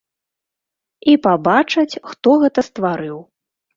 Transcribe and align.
І 1.11 1.13
пабачаць, 1.27 1.99
хто 2.13 2.29
гэта 2.45 2.59
стварыў. 2.69 3.17